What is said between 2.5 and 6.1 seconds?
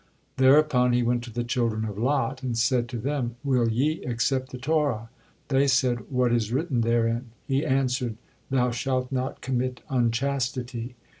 said to them, "Will ye accept the Torah?" They said,